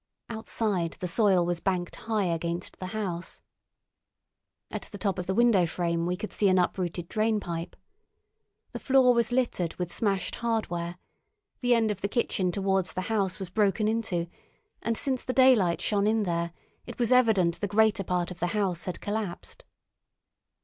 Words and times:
Outside, 0.29 0.93
the 0.93 1.07
soil 1.07 1.45
was 1.45 1.59
banked 1.59 1.95
high 1.95 2.23
against 2.23 2.79
the 2.79 2.87
house. 2.87 3.43
At 4.71 4.81
the 4.91 4.97
top 4.97 5.19
of 5.19 5.27
the 5.27 5.35
window 5.35 5.67
frame 5.67 6.07
we 6.07 6.17
could 6.17 6.33
see 6.33 6.49
an 6.49 6.57
uprooted 6.57 7.07
drainpipe. 7.07 7.75
The 8.71 8.79
floor 8.79 9.13
was 9.13 9.31
littered 9.31 9.75
with 9.75 9.93
smashed 9.93 10.37
hardware; 10.37 10.97
the 11.59 11.75
end 11.75 11.91
of 11.91 12.01
the 12.01 12.07
kitchen 12.07 12.51
towards 12.51 12.93
the 12.93 13.01
house 13.13 13.37
was 13.37 13.51
broken 13.51 13.87
into, 13.87 14.25
and 14.81 14.97
since 14.97 15.23
the 15.23 15.33
daylight 15.33 15.81
shone 15.81 16.07
in 16.07 16.23
there, 16.23 16.51
it 16.87 16.97
was 16.97 17.11
evident 17.11 17.61
the 17.61 17.67
greater 17.67 18.03
part 18.03 18.31
of 18.31 18.39
the 18.39 18.47
house 18.57 18.85
had 18.85 19.01
collapsed. 19.01 19.65